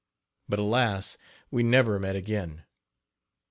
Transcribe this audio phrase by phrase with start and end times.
[0.49, 1.15] But alas!
[1.51, 2.63] We never met again.